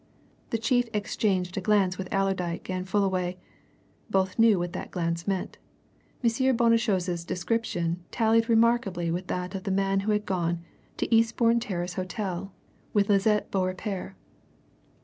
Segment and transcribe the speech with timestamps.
[0.49, 3.37] The chief exchanged a glance with Allerdyke and Fullaway
[4.09, 5.59] both knew what that glance meant.
[6.23, 6.57] M.
[6.57, 10.63] Bonnechose's description tallied remarkably with that of the man who had gone
[10.97, 12.51] to Eastbourne Terrace Hotel
[12.93, 14.15] with Lisette Beaurepaire.